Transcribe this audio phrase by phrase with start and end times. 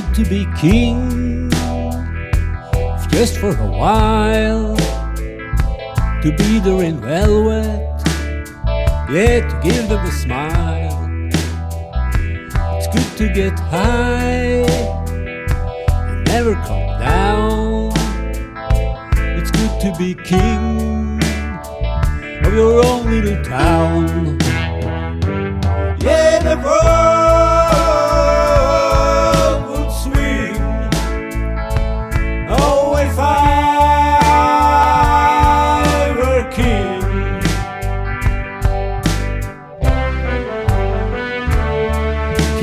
[0.00, 1.50] good to be king,
[3.10, 4.76] just for a while,
[6.22, 7.80] to be there in velvet,
[9.10, 11.08] yeah, to give them a smile.
[12.76, 14.64] It's good to get high
[16.08, 17.92] and never come down.
[19.38, 21.20] It's good to be king
[22.44, 24.38] of your own little town.
[26.00, 27.19] Yeah, the world.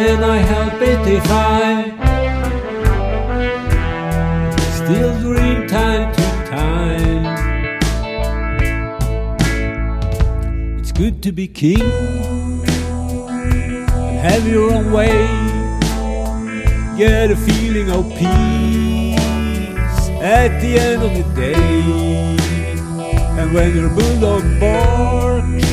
[0.00, 1.84] Can I help it if I
[4.78, 7.24] still dream time to time?
[10.78, 11.82] It's good to be king
[13.92, 15.26] and have your own way.
[16.96, 19.18] Get a feeling of peace
[20.22, 21.82] at the end of the day.
[23.38, 25.66] And when your bulldog barks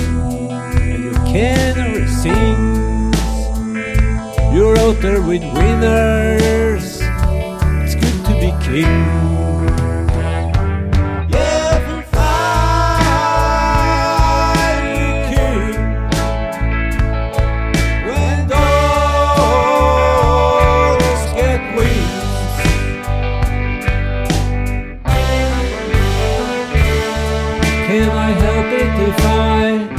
[0.81, 2.76] and your canary sings,
[4.57, 6.99] you're out there with winners.
[7.83, 9.27] It's good to be king.
[27.87, 29.96] Can I help it if I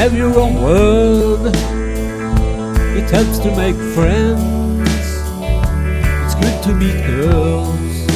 [0.00, 1.54] have your own world.
[2.96, 4.88] It helps to make friends.
[6.24, 8.06] It's good to meet girls.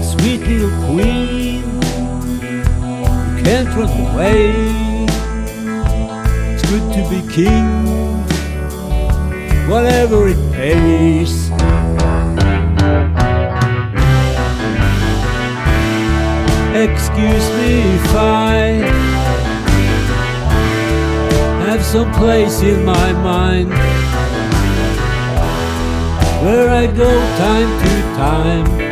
[0.00, 1.64] A sweet little queen.
[3.36, 4.54] You can't run away.
[6.54, 7.68] It's good to be king.
[9.68, 11.50] Whatever it pays.
[16.74, 19.17] Excuse me if I
[21.88, 23.70] have some place in my mind
[26.44, 28.87] where I go time to time